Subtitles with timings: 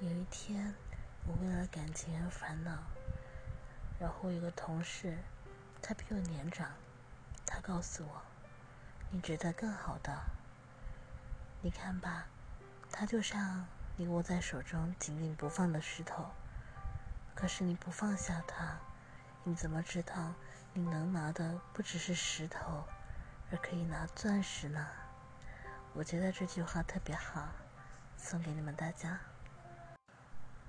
[0.00, 0.72] 有一天
[1.26, 2.70] 我为了感情而烦恼
[3.98, 5.18] 然后有个同事
[5.82, 6.70] 他比我年长
[7.44, 8.22] 他告诉我
[9.10, 10.16] 你值得更好的。
[11.62, 12.26] 你看吧
[12.92, 13.66] 他就像
[13.96, 16.30] 你握在手中紧紧不放的石头
[17.34, 18.78] 可是你不放下他
[19.42, 20.32] 你怎么知道
[20.74, 22.84] 你能拿的不只是石头
[23.50, 24.86] 而可以拿钻石呢？
[25.92, 27.48] 我觉得这句话特别好
[28.16, 29.18] 送给你们大家。